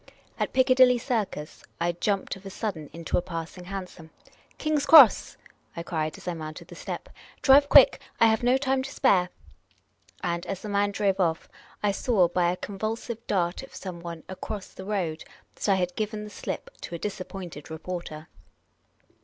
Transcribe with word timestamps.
At 0.39 0.51
Piccadilly 0.51 0.97
Circus, 0.97 1.63
I 1.79 1.91
jumped 1.91 2.35
of 2.35 2.43
a 2.43 2.49
sudden 2.49 2.89
into 2.91 3.19
a 3.19 3.21
passing 3.21 3.65
hansom." 3.65 4.09
King's 4.57 4.87
Cross!" 4.87 5.37
I 5.77 5.83
cried, 5.83 6.17
as 6.17 6.27
I 6.27 6.33
mounted 6.33 6.69
the 6.69 6.73
step." 6.75 7.07
Drive 7.43 7.69
quick! 7.69 8.01
I 8.19 8.25
have 8.25 8.41
no 8.41 8.57
time 8.57 8.81
to 8.81 8.91
spare." 8.91 9.29
And, 10.23 10.43
as 10.47 10.63
the 10.63 10.69
man 10.69 10.89
drove 10.89 11.19
off, 11.19 11.47
I 11.83 11.91
saw, 11.91 12.27
by 12.27 12.49
a 12.51 12.57
convulsive 12.57 13.27
dart 13.27 13.61
of 13.61 13.75
someone 13.75 14.23
across 14.27 14.69
the 14.69 14.85
road, 14.85 15.23
that 15.53 15.69
I 15.69 15.75
had 15.75 15.95
given 15.95 16.23
the 16.23 16.31
slip 16.31 16.71
to 16.81 16.95
a 16.95 16.97
disappointed 16.97 17.69
reporter. 17.69 18.27